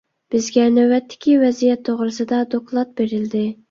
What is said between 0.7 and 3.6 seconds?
نۆۋەتتىكى ۋەزىيەت توغرىسىدا دوكلات بېرىلدى.